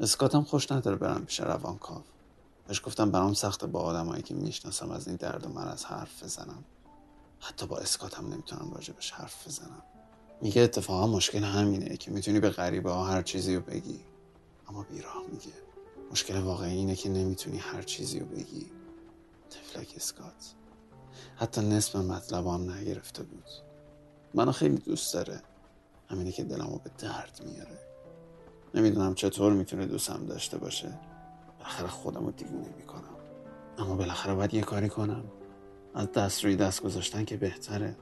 اسکاتم 0.00 0.42
خوش 0.42 0.72
نداره 0.72 0.96
برم 0.96 1.24
پیش 1.24 1.40
روانکاو 1.40 2.02
بهش 2.68 2.82
گفتم 2.84 3.10
برام 3.10 3.34
سخته 3.34 3.66
با 3.66 3.80
آدمایی 3.80 4.22
که 4.22 4.34
می‌شناسم 4.34 4.90
از 4.90 5.06
این 5.06 5.16
درد 5.16 5.46
و 5.46 5.48
مرض 5.48 5.84
حرف 5.84 6.22
بزنم. 6.22 6.64
حتی 7.40 7.66
با 7.66 7.78
اسکاتم 7.78 8.32
نمی‌تونم 8.32 8.72
راجبش 8.74 9.10
حرف 9.10 9.46
بزنم. 9.46 9.82
میگه 10.42 10.62
اتفاقا 10.62 11.06
مشکل 11.06 11.44
همینه 11.44 11.96
که 11.96 12.10
می‌تونی 12.10 12.40
به 12.40 12.50
غریبه 12.50 12.90
ها 12.90 13.04
هر 13.04 13.22
چیزی 13.22 13.56
رو 13.56 13.60
بگی. 13.60 14.00
اما 14.68 14.82
بیراه 14.82 15.22
میگه. 15.32 15.52
مشکل 16.10 16.40
واقعی 16.40 16.76
اینه 16.76 16.96
که 16.96 17.08
نمی‌تونی 17.08 17.58
هر 17.58 17.82
چیزی 17.82 18.20
رو 18.20 18.26
بگی. 18.26 18.66
تفلک 19.50 19.92
اسکات. 19.96 20.54
حتی 21.36 21.60
نصف 21.60 21.96
مطلبان 21.96 22.70
نگرفته 22.70 23.22
بود. 23.22 23.44
منو 24.34 24.52
خیلی 24.52 24.76
دوست 24.76 25.14
داره. 25.14 25.42
همینه 26.08 26.32
که 26.32 26.44
دلمو 26.44 26.78
به 26.78 26.90
درد 26.98 27.40
میاره. 27.46 27.78
نمی‌دونم 28.74 29.14
چطور 29.14 29.52
می‌تونه 29.52 29.86
دوستم 29.86 30.26
داشته 30.26 30.58
باشه. 30.58 30.98
بالاخره 31.58 31.88
خودم 31.88 32.26
رو 32.26 32.30
دیوونه 32.30 32.68
می‌کنم. 32.76 33.16
اما 33.78 33.96
بالاخره 33.96 34.34
باید 34.34 34.54
یه 34.54 34.60
کاری 34.60 34.88
کنم. 34.88 35.24
از 35.94 36.12
دست 36.12 36.44
روی 36.44 36.56
دست 36.56 36.82
گذاشتن 36.82 37.24
که 37.24 37.36
بهتره. 37.36 37.96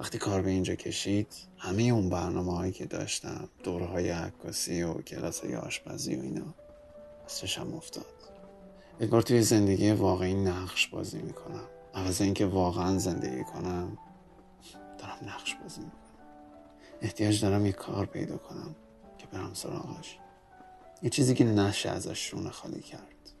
وقتی 0.00 0.18
کار 0.18 0.42
به 0.42 0.50
اینجا 0.50 0.74
کشید 0.74 1.34
همه 1.58 1.82
اون 1.82 2.08
برنامه 2.08 2.56
هایی 2.56 2.72
که 2.72 2.86
داشتم 2.86 3.48
دوره 3.64 3.86
های 3.86 4.10
عکاسی 4.10 4.82
و 4.82 4.94
کلاس 4.94 5.40
های 5.40 5.56
آشپزی 5.56 6.16
و 6.16 6.22
اینا 6.22 6.54
از 7.24 7.38
چشم 7.38 7.74
افتاد. 7.74 8.06
انگار 9.00 9.22
توی 9.22 9.42
زندگی 9.42 9.90
واقعی 9.90 10.34
نقش 10.34 10.86
بازی 10.86 11.22
می‌کنم. 11.22 11.64
عوض 11.94 12.20
اینکه 12.20 12.46
واقعا 12.46 12.98
زندگی 12.98 13.44
کنم 13.44 13.98
دارم 14.98 15.18
نقش 15.22 15.54
بازی 15.54 15.80
می‌کنم. 15.80 15.98
احتیاج 17.02 17.42
دارم 17.42 17.66
یه 17.66 17.72
کار 17.72 18.06
پیدا 18.06 18.36
کنم 18.36 18.76
که 19.18 19.26
برم 19.26 19.54
سراغش. 19.54 20.18
یه 21.02 21.10
چیزی 21.10 21.34
که 21.34 21.44
نشه 21.44 21.88
ازش 21.88 22.18
شونه 22.30 22.50
خالی 22.50 22.80
کرد. 22.80 23.32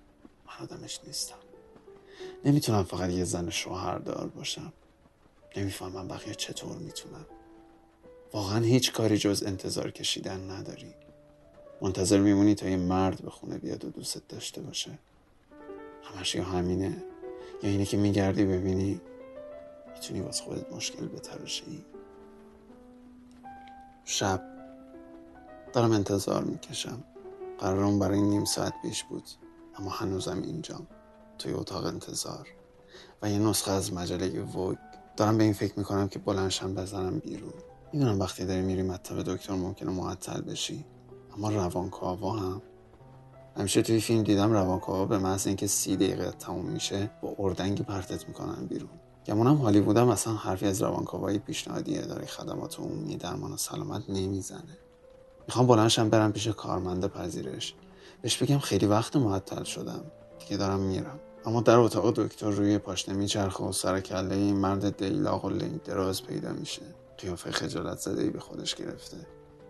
من 0.46 0.52
آدمش 0.62 1.00
نیستم. 1.06 1.36
نمی‌تونم 2.44 2.84
فقط 2.84 3.10
یه 3.10 3.24
زن 3.24 3.50
شوهردار 3.50 4.28
باشم. 4.28 4.72
نمی‌فهمم 5.56 6.08
بقیه 6.08 6.34
چطور 6.34 6.76
می‌تونم 6.76 7.26
واقعا 8.32 8.58
هیچ 8.58 8.92
کاری 8.92 9.18
جز 9.18 9.42
انتظار 9.42 9.90
کشیدن 9.90 10.50
نداری. 10.50 10.94
منتظر 11.80 12.18
میمونی 12.18 12.54
تا 12.54 12.68
یه 12.68 12.76
مرد 12.76 13.22
به 13.22 13.30
خونه 13.30 13.58
بیاد 13.58 13.84
و 13.84 13.90
دوستت 13.90 14.28
داشته 14.28 14.60
باشه. 14.60 14.98
همش 16.02 16.34
یا 16.34 16.44
همینه 16.44 17.02
یا 17.62 17.70
اینه 17.70 17.84
که 17.84 17.96
میگردی 17.96 18.44
ببینی 18.44 19.00
می‌تونی 19.94 20.20
واسه 20.20 20.44
خودت 20.44 20.72
مشکل 20.72 21.06
بتراشی. 21.06 21.84
شب 24.04 24.42
دارم 25.72 25.92
انتظار 25.92 26.44
می‌کشم. 26.44 27.04
قرارم 27.58 27.98
برای 27.98 28.20
نیم 28.20 28.44
ساعت 28.44 28.72
پیش 28.82 29.04
بود 29.04 29.24
اما 29.76 29.90
هنوزم 29.90 30.42
اینجام. 30.42 30.86
توی 31.38 31.52
اتاق 31.52 31.84
انتظار. 31.84 32.48
و 33.22 33.30
یه 33.30 33.38
نسخه 33.38 33.70
از 33.70 33.92
مجله 33.92 34.42
ووگ 34.42 34.76
دارم 35.16 35.38
به 35.38 35.44
این 35.44 35.52
فکر 35.52 35.72
می‌کنم 35.76 36.08
که 36.08 36.18
بلنشم 36.18 36.74
بزنم 36.74 37.18
بیرون. 37.18 37.52
می‌دونم 37.92 38.20
وقتی 38.20 38.46
داری 38.46 38.62
میری 38.62 38.82
مطب 38.82 39.22
دکتر 39.22 39.52
ممکنه 39.52 39.90
معطل 39.90 40.40
بشی 40.40 40.84
اما 41.36 41.50
روانکاوا 41.50 42.32
هم. 42.32 42.62
همیشه 43.56 43.82
توی 43.82 44.00
فیلم 44.00 44.22
دیدم 44.22 44.52
روانکاوا 44.52 45.06
به 45.06 45.18
محض 45.18 45.46
اینکه 45.46 45.66
سی 45.66 45.96
دقیقه 45.96 46.30
تموم 46.30 46.66
میشه 46.66 47.10
با 47.22 47.34
اردنگی 47.38 47.82
پرتت 47.82 48.28
می‌کنن 48.28 48.66
بیرون. 48.66 48.90
گمونم 49.26 49.56
هالیوودم 49.56 50.08
اصلا 50.08 50.34
حرفی 50.34 50.66
از 50.66 50.82
روانکاوایی 50.82 51.38
پیشنهادی 51.38 51.98
اداره 51.98 52.26
خدمات 52.26 52.80
عمومی 52.80 53.16
درمان 53.16 53.52
و 53.52 53.56
سلامت 53.56 54.10
نمی‌زنه. 54.10 54.78
می‌خوام 55.46 55.66
بلنشم 55.66 56.08
برم 56.08 56.32
پیش 56.32 56.48
کارمنده 56.48 57.08
پذیرش. 57.08 57.74
بهش 58.22 58.42
بگم 58.42 58.58
خیلی 58.58 58.86
وقت 58.86 59.16
معطل 59.16 59.64
شدم. 59.64 60.04
دیگه 60.38 60.56
دارم 60.56 60.80
میرم. 60.80 61.20
اما 61.46 61.60
در 61.60 61.76
اتاق 61.76 62.14
دکتر 62.14 62.50
روی 62.50 62.78
پاشنه 62.78 63.14
میچرخه 63.14 63.64
و 63.64 63.72
سر 63.72 64.00
کله 64.00 64.34
این 64.34 64.56
مرد 64.56 64.96
دیلاق 64.96 65.44
و 65.44 65.50
لنگ 65.50 65.82
دراز 65.82 66.22
پیدا 66.22 66.52
میشه. 66.52 66.82
قیافه 67.18 67.50
خجالت 67.50 67.98
زده 67.98 68.22
ای 68.22 68.30
به 68.30 68.40
خودش 68.40 68.74
گرفته. 68.74 69.16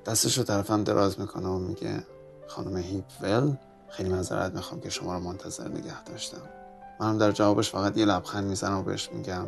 دستش 0.07 0.39
رو 0.39 0.45
طرفم 0.45 0.85
دراز 0.85 1.21
می‌کنه 1.21 1.49
و 1.49 1.59
میگه 1.59 2.07
خانم 2.47 2.77
هیپول 2.77 3.57
خیلی 3.89 4.09
معذرت 4.09 4.55
می‌خوام 4.55 4.81
که 4.81 4.91
شما 4.91 5.15
رو 5.15 5.21
منتظر 5.21 5.69
نگه 5.69 6.05
داشتم. 6.05 6.43
منم 7.01 7.19
در 7.19 7.33
جوابش 7.33 7.71
فقط 7.71 7.99
یه 7.99 8.05
لبخند 8.05 8.45
می‌زنم 8.45 8.79
و 8.79 8.83
بهش 8.83 9.11
میگم 9.13 9.47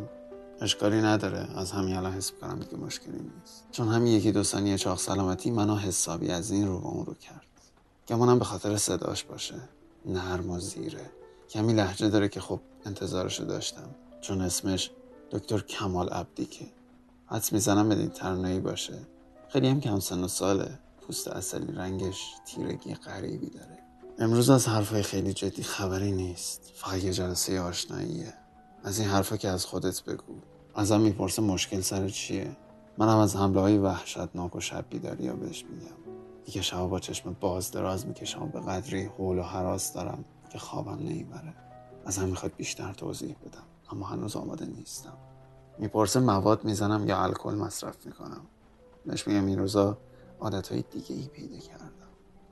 اشکالی 0.61 1.03
نداره 1.03 1.59
از 1.59 1.73
همین 1.73 1.97
الان 1.97 2.13
حس 2.13 2.33
کنم 2.41 2.59
دیگه 2.59 2.77
مشکلی 2.77 3.13
نیست. 3.13 3.65
چون 3.71 3.89
همین 3.89 4.13
یکی 4.13 4.33
دو 4.33 4.43
ثانیه 4.43 4.79
چاق 4.79 4.99
سلامتی 4.99 5.51
منو 5.51 5.77
حسابی 5.77 6.31
از 6.31 6.51
این 6.51 6.69
رو 6.69 6.81
به 6.81 6.87
اون 6.87 7.07
رو 7.07 7.15
کرد. 7.15 7.47
گمانم 8.09 8.39
به 8.39 8.45
خاطر 8.45 8.77
صداش 8.77 9.25
باشه. 9.25 9.55
نرم 10.07 10.51
و 10.51 10.61
زیره. 10.61 11.11
کمی 11.51 11.73
لحجه 11.73 12.09
داره 12.09 12.29
که 12.29 12.41
خب 12.41 12.61
انتظارشو 12.87 13.45
داشتم. 13.45 13.95
چون 14.21 14.41
اسمش 14.41 14.91
دکتر 15.31 15.59
کمال 15.59 16.09
عبدیکه. 16.09 16.67
حدس 17.27 17.53
می‌زنم 17.53 17.89
بدین 17.89 18.09
ترنایی 18.09 18.61
باشه. 18.61 18.99
خیلی 19.49 19.69
هم 19.69 19.81
کم 19.81 20.01
سن 20.01 20.25
و 20.25 20.29
ساله. 20.29 20.79
پوست 21.01 21.29
اصلی 21.29 21.73
رنگش 21.73 22.31
تیرگی 22.47 22.95
غریبی 22.95 23.51
داره. 23.51 23.79
امروز 24.19 24.51
از 24.51 24.69
حرفای 24.69 25.03
خیلی 25.03 25.33
جدی 25.33 25.63
خبری 25.63 26.13
نیست. 26.13 26.73
فقط 26.75 27.05
یه 27.05 27.13
جلسه 27.13 27.61
آشناییه. 27.61 28.35
از 28.85 28.99
این 28.99 29.09
حرفا 29.09 29.37
که 29.37 29.49
از 29.49 29.65
خودت 29.67 30.03
بگو. 30.03 30.35
ازم 30.75 31.01
می‌پرسه 31.01 31.43
مشکل 31.43 31.81
سر 31.81 32.09
چیه؟ 32.09 32.57
منم 32.99 33.19
از 33.19 33.37
حمله 33.37 33.61
های 33.61 33.79
وحشتناک 33.79 34.57
و 34.57 34.61
شب 34.61 34.85
بیداری 34.91 35.31
بهش 35.31 35.65
میگم. 35.65 36.04
دیگه 36.45 36.63
شبا 36.63 36.87
با 36.87 36.99
چشم 36.99 37.37
باز 37.41 37.71
دراز 37.71 38.07
می‌کشم 38.07 38.43
و 38.43 38.47
به 38.47 38.61
قدری 38.61 39.05
حول 39.05 39.39
و 39.39 39.43
حراس 39.43 39.93
دارم 39.93 40.25
که 40.51 40.59
خوابم 40.59 40.99
نمی‌بره. 40.99 41.55
ازم 42.05 42.29
می‌خواد 42.29 42.53
بیشتر 42.57 42.93
توضیح 42.93 43.37
بدم 43.47 43.63
اما 43.93 44.07
هنوز 44.07 44.37
آماده 44.37 44.67
نیستم. 44.67 45.17
می‌پرسه 45.79 46.21
مواد 46.21 46.65
می‌زنم 46.65 47.09
یا 47.09 47.23
الکل 47.23 47.55
مصرف 47.55 48.07
می‌کنم. 48.07 48.41
بهش 49.07 49.27
میگم 49.27 49.47
این 49.47 49.59
روزا 49.59 49.99
عادتهای 50.41 50.85
دیگه 50.91 51.17
ای 51.17 51.29
پیدا 51.29 51.59
کردم. 51.59 51.91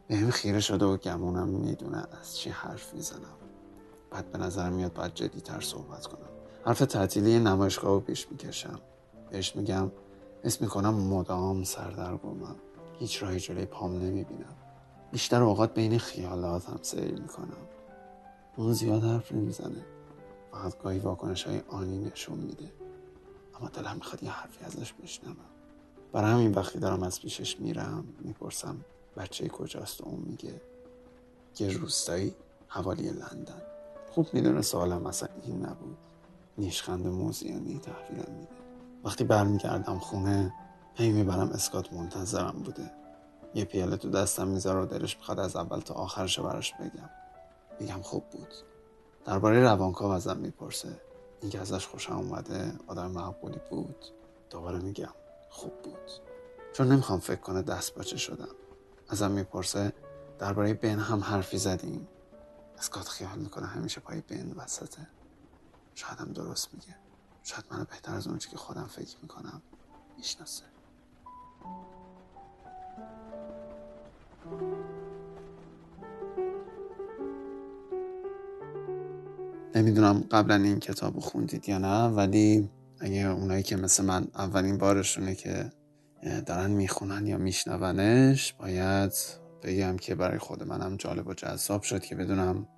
به 0.09 0.17
هم 0.17 0.31
خیره 0.31 0.61
شده 0.61 0.85
و 0.85 0.97
گمونم 0.97 1.49
می‌دونه 1.49 2.05
از 2.21 2.37
چی 2.37 2.51
حرف 2.51 2.95
می‌زنم. 2.95 3.37
بعد 4.11 4.33
به 4.33 4.39
نظر 4.39 4.71
میاد 4.71 4.93
باید 4.93 5.15
جدی 5.15 5.41
تر 5.41 5.61
صحبت 5.61 6.07
کنم. 6.07 6.29
حرف 6.65 6.79
تعطیلی 6.79 7.39
نمایشگاه 7.39 7.91
رو 7.91 8.01
پیش 8.01 8.29
می‌کشم. 8.31 8.79
بهش 9.31 9.57
میگم 9.57 9.91
اسم 10.45 10.65
می‌کنم 10.65 10.95
مدام 10.95 11.65
سردرگمم. 11.65 12.57
هیچ 13.03 13.23
راهی 13.23 13.41
جلوی 13.41 13.65
پام 13.65 13.93
نمی‌بینم. 13.93 14.55
بیشتر 15.13 15.43
اوقات 15.43 15.75
بین 15.75 15.99
خیالات 15.99 16.69
هم 16.69 16.79
سیر 16.83 17.21
می‌کنم. 17.21 17.67
اون 18.57 18.73
زیاد 18.73 19.05
حرف 19.05 19.33
نمی‌زنه. 19.33 19.85
فقط 20.53 20.79
گاهی 20.83 20.99
واکنش 20.99 21.45
های 21.45 21.61
آنی 21.69 21.99
نشون 21.99 22.39
میده. 22.39 22.73
اما 23.61 23.69
دلم 23.69 23.95
می‌خواد 23.95 24.23
یه 24.23 24.31
حرفی 24.31 24.65
ازش 24.65 24.93
بشنوم. 24.93 25.37
برای 26.13 26.33
همین 26.33 26.55
وقتی 26.55 26.79
دارم 26.79 27.03
از 27.03 27.21
پیشش 27.21 27.61
میرم 27.61 28.05
می‌پرسم 28.21 28.77
بچه 29.17 29.49
کجاست 29.49 30.01
و 30.01 30.05
اون 30.05 30.21
میگه 30.27 30.61
یه 31.59 31.69
روستایی 31.69 32.35
حوالی 32.69 33.11
لندن. 33.11 33.63
خوب 34.11 34.27
می‌دونه 34.33 34.63
سوالم 34.63 35.07
اصلا 35.07 35.29
این 35.43 35.67
نبود. 35.67 35.99
نیشخند 36.59 37.07
موزیانی 37.07 37.79
تحویلم 37.79 38.35
میده. 38.39 38.53
وقتی 39.05 39.25
برمیگردم 39.25 39.99
خونه 39.99 40.55
هی 40.95 41.13
می‌برم 41.13 41.51
اسکات 41.51 41.93
منتظرم 41.93 42.63
بوده. 42.65 42.91
یه 43.55 43.65
پیاله 43.65 43.97
تو 43.97 44.11
دستم 44.11 44.49
می‌ذاره 44.49 44.83
و 44.83 44.87
دلش 44.87 45.17
می‌خواد 45.17 45.39
از 45.39 45.57
اول 45.57 45.81
تا 45.81 45.95
آخرش 45.95 46.41
براش 46.41 46.75
بگم. 46.75 47.11
میگم 47.81 48.03
خوب 48.03 48.31
بود. 48.31 48.55
درباره 49.25 49.63
روانکاو 49.63 50.11
ازم 50.11 50.37
می‌پرسه. 50.37 51.01
اینکه 51.41 51.61
ازش 51.61 51.87
خوشم 51.87 52.17
اومده 52.17 52.73
آدم 52.87 53.11
معقولی 53.11 53.61
بود؟ 53.71 54.05
دوباره 54.51 54.79
میگم 54.79 55.15
خوب 55.51 55.83
بود. 55.83 56.11
چون 56.73 56.89
نمی‌خوام 56.89 57.21
فکر 57.21 57.41
کنه 57.41 57.63
دست 57.63 57.95
باچه 57.95 58.17
شدم. 58.17 58.55
ازم 59.09 59.31
می‌پرسه 59.31 59.93
درباره 60.39 60.75
بین 60.75 60.99
هم 60.99 61.21
حرفی 61.21 61.59
زدیم. 61.59 62.09
اسکات 62.79 63.09
خیال 63.09 63.39
می‌کنه 63.39 63.67
همیشه 63.67 64.01
پای 64.01 64.21
بین 64.21 64.53
وسطه. 64.53 65.07
شاید 65.95 66.19
هم 66.19 66.33
درست 66.33 66.75
میگه. 66.75 66.97
شاید 67.43 67.65
منو 67.71 67.85
بهتر 67.85 68.15
از 68.15 68.27
اونچه 68.27 68.51
که 68.51 68.57
خودم 68.57 68.87
فکر 68.87 69.17
می‌کنم 69.23 69.63
می‌شناسه. 70.17 70.65
نمی‌دونم 79.75 80.25
قبلا 80.31 80.55
این 80.55 80.79
کتاب 80.79 81.19
خوندید 81.19 81.69
یا 81.69 81.79
نه 81.79 82.07
ولی 82.07 82.71
اگه 83.01 83.27
اونایی 83.27 83.63
که 83.63 83.77
مثل 83.77 84.05
من 84.05 84.27
اولین 84.35 84.79
بارشونه 84.79 85.35
که 85.35 85.73
دارن 86.47 86.71
می‌خونن 86.71 87.27
یا 87.27 87.39
میشنونش 87.39 88.53
باید 88.53 89.13
بگم 89.63 89.97
که 89.97 90.15
برای 90.15 90.39
خود 90.39 90.63
منم 90.63 90.97
جالب 90.97 91.27
و 91.27 91.35
جذاب 91.35 91.83
شد 91.83 92.03
که 92.03 92.17
بدونم 92.17 92.69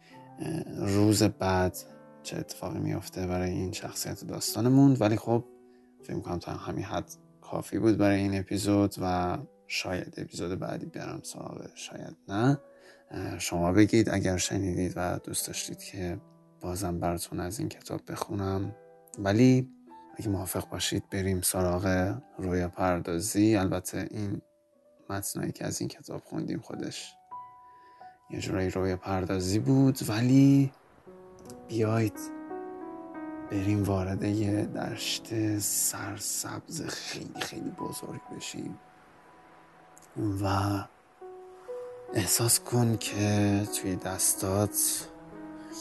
روز 0.79 1.23
بعد 1.23 1.77
چه 2.23 2.37
اتفاقی 2.37 2.79
میافته 2.79 3.27
برای 3.27 3.51
این 3.51 3.73
شخصیت 3.73 4.25
داستانمون. 4.25 4.97
ولی 5.01 5.17
خب 5.17 5.45
فکر 6.03 6.21
کنم 6.21 6.39
تا 6.39 6.53
همین 6.53 6.85
حد 6.85 7.24
کافی 7.55 7.79
بود 7.79 7.97
برای 7.97 8.21
این 8.21 8.39
اپیزود 8.39 8.95
و 9.03 9.39
شاید 9.67 10.15
اپیزود 10.17 10.59
بعدی 10.59 10.87
برم 10.87 11.21
سراغ 11.23 11.69
شاید 11.75 12.17
نه. 12.29 12.59
شما 13.39 13.73
بگید 13.73 14.11
اگر 14.11 14.37
شنیدید 14.37 14.93
و 14.97 15.19
دوست 15.25 15.47
داشتید 15.47 15.79
که 15.79 16.21
بازم 16.61 17.01
براتون 17.01 17.41
از 17.41 17.59
این 17.59 17.69
کتاب 17.69 18.01
بخونم. 18.09 18.75
ولی 19.19 19.71
اگه 20.17 20.29
موافق 20.29 20.69
باشید 20.69 21.11
بریم 21.11 21.41
سراغ 21.41 22.17
رویا 22.39 22.69
پردازی. 22.69 23.57
البته 23.57 24.09
این 24.11 24.43
متنایی 25.11 25.53
که 25.53 25.65
از 25.65 25.81
این 25.81 25.89
کتاب 25.89 26.23
خوندیم 26.25 26.61
خودش 26.61 27.13
یه 28.31 28.41
جورایی 28.41 28.71
رویا 28.71 28.97
پردازی 28.97 29.59
بود. 29.59 29.99
ولی 30.09 30.73
بیایید 31.69 32.34
بریم 33.51 33.83
وارد 33.85 34.23
یه 34.25 34.65
دشت 34.65 35.59
سرسبز 35.59 36.83
خیلی 36.83 37.41
خیلی 37.41 37.71
بزرگ 37.71 38.21
بشیم 38.37 38.79
و 40.43 40.47
احساس 42.15 42.61
کن 42.61 42.97
که 42.97 43.63
توی 43.77 43.97
دستات 43.97 45.09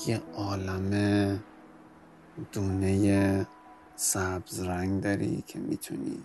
یه 0.08 0.21
عالم 0.36 1.43
دونه 2.52 3.47
سبز 3.95 4.60
رنگ 4.60 5.04
داری 5.04 5.43
که 5.47 5.60
می‌تونی 5.60 6.23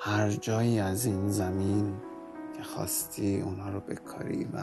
هر 0.00 0.30
جایی 0.30 0.80
از 0.80 1.04
این 1.04 1.30
زمین 1.30 1.96
که 2.56 2.62
خواستی 2.62 3.40
اونها 3.40 3.70
رو 3.70 3.80
بکاری 3.80 4.44
و 4.44 4.58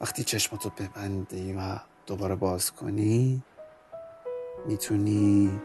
وقتی 0.00 0.24
چشماتو 0.24 0.70
ببندی 0.70 1.52
و 1.52 1.78
دوباره 2.06 2.34
باز 2.34 2.72
کنی 2.72 3.42
می‌تونی 4.66 5.60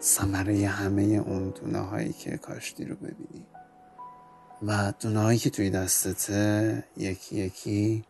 ثمره 0.00 0.66
همه 0.66 1.02
اون 1.02 1.48
دونه 1.48 1.78
هایی 1.78 2.12
که 2.12 2.36
کاشتی 2.36 2.84
رو 2.84 2.96
ببینی. 2.96 3.46
و 4.66 4.92
دونه 5.00 5.20
هایی 5.20 5.38
که 5.38 5.50
توی 5.50 5.70
دستته 5.70 6.84
یکی 6.96 7.36
یکی 7.36 8.04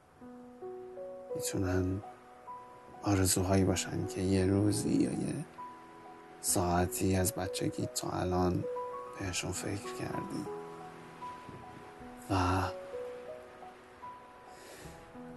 می‌تونن 1.37 2.03
آرزوهایی 3.03 3.65
باشن 3.65 4.07
که 4.07 4.21
یه 4.21 4.47
روزی 4.47 4.91
یا 4.91 5.11
یه 5.11 5.45
ساعتی 6.41 7.17
از 7.17 7.33
بچگی 7.33 7.87
تا 7.95 8.11
الان 8.11 8.65
بهشون 9.21 9.53
فکر 9.53 9.95
کردی. 9.99 10.47
و 12.31 12.63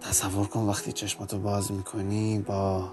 تصور 0.00 0.46
کن 0.46 0.60
وقتی 0.60 0.92
چشماتو 0.92 1.38
باز 1.38 1.72
می‌کنی 1.72 2.38
با 2.38 2.92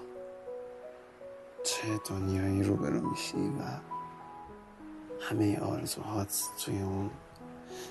چه 1.64 2.00
دنیایی 2.08 2.62
روبرو 2.62 3.10
میشی 3.10 3.36
و 3.36 3.62
همه 5.20 5.60
آرزوهات 5.60 6.42
توی 6.64 6.82
اون 6.82 7.10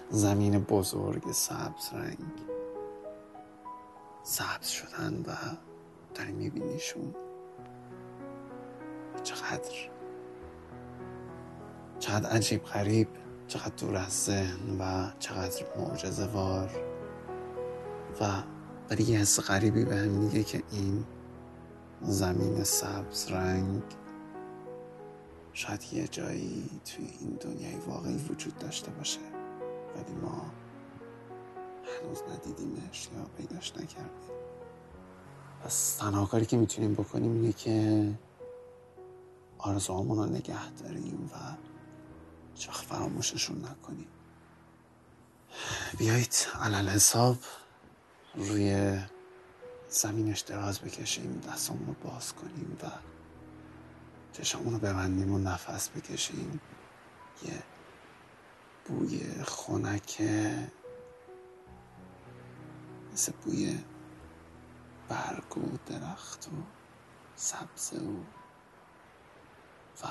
زمین 0.09 0.59
بزرگ 0.59 1.31
سبز 1.31 1.93
رنگ 1.93 2.17
سبز 4.23 4.67
شدن 4.67 5.23
و 5.27 5.35
داری 6.15 6.31
میبینیشون. 6.31 7.15
چقدر 9.23 9.89
چقدر 11.99 12.29
عجیب 12.29 12.63
غریب 12.63 13.07
چقدر 13.47 13.73
دور 13.77 13.95
از 13.95 14.25
ذهن 14.25 14.79
و 14.79 15.11
چقدر 15.19 15.65
معجزه 15.77 16.25
وار 16.25 16.69
و 18.21 18.25
ولی 18.89 19.03
یه 19.03 19.19
حس 19.19 19.39
غریبی 19.39 19.85
به 19.85 19.95
هم 19.95 20.07
میگه 20.07 20.43
که 20.43 20.63
این 20.71 21.05
زمین 22.01 22.63
سبز 22.63 23.31
رنگ. 23.31 23.83
شاید 25.53 25.83
یه 25.91 26.07
جایی 26.07 26.69
توی 26.85 27.09
این 27.19 27.37
دنیای 27.41 27.75
واقعی 27.75 28.17
وجود 28.17 28.57
داشته 28.57 28.91
باشه 28.91 29.19
ولی 29.95 30.15
ما 30.21 30.45
هنوز 31.83 32.21
ندیدیمش 32.31 33.09
یا 33.15 33.25
پیداش 33.37 33.71
نکردیم. 33.71 34.29
پس 35.63 35.95
تنها 35.95 36.25
کاری 36.25 36.45
که 36.45 36.57
می‌تونیم 36.57 36.93
بکنیم 36.93 37.33
اینه 37.33 37.53
که 37.53 38.09
آرزوهامون 39.57 40.17
رو 40.17 40.25
نگه 40.25 40.71
داریم 40.71 41.29
و 41.33 41.37
چخ 42.55 42.81
فراموششون 42.81 43.65
نکنیم. 43.65 44.07
بیایید 45.97 46.35
علال 46.61 46.89
حساب 46.89 47.37
روی 48.35 48.99
زمینش 49.89 50.39
دراز 50.39 50.79
بکشیم 50.79 51.41
دستمون 51.47 51.87
رو 51.87 52.09
باز 52.09 52.33
کنیم 52.33 52.77
و 52.83 52.87
چشمون 54.33 54.73
رو 54.73 54.79
ببندیم 54.79 55.33
و 55.33 55.37
نفس 55.37 55.89
بکشیم. 55.89 56.61
یه 57.45 57.63
بوی 58.85 59.43
خنک 59.43 60.21
مثل 63.13 63.31
بوی 63.31 63.79
برگ 65.09 65.57
و 65.57 65.77
درخت 65.85 66.47
و 66.47 66.51
سبزه 67.35 67.99
و 67.99 68.17
و 70.03 70.07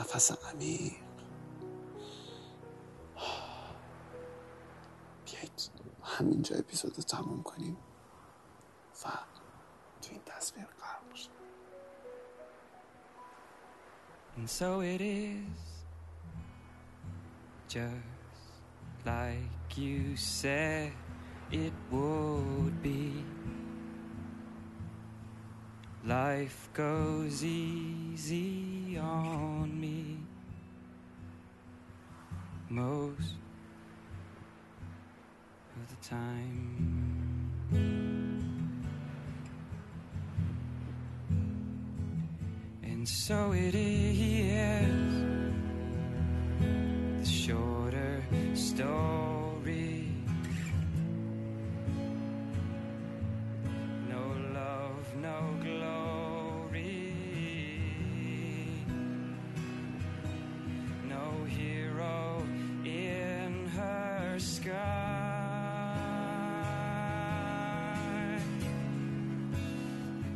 نفس 0.00 0.32
عمیق 0.32 1.05
همینجا 6.15 6.55
اپیزود 6.55 6.97
رو 6.97 7.03
تموم 7.03 7.43
کنیم 7.43 7.77
و 9.05 9.07
تو 10.01 10.11
این 10.11 10.21
تصویر 10.25 10.65
قرار 10.65 11.01
باشیم 11.09 11.31
And 14.37 14.49
so 14.49 14.79
it 14.79 15.01
is, 15.01 15.83
just 17.67 17.93
like 19.05 19.77
you 19.77 20.15
said 20.15 20.93
it 21.51 21.73
would 21.91 22.81
be. 22.81 23.25
Life 26.05 26.69
goes 26.73 27.43
easy 27.43 28.97
on 28.97 29.79
me 29.79 30.17
most 32.71 33.19
of 33.19 33.25
the 33.27 33.44
time. 36.08 36.86
And 42.84 43.08
so 43.08 43.52
it 43.52 43.74
is 43.74 44.45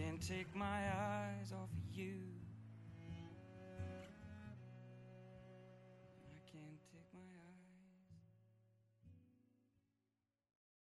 Can't 0.00 0.20
take 0.20 0.54
my 0.56 0.64
eyes 0.64 1.52
off 1.52 1.68
of 1.68 1.98
you. 1.98 2.29